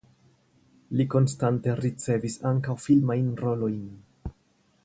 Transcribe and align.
Li 1.01 1.05
konstante 1.15 1.77
ricevis 1.81 2.39
ankaŭ 2.53 2.77
filmajn 2.87 3.31
rolojn. 3.45 3.85